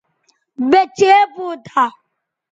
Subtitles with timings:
[0.69, 1.83] یے چئے پوتہ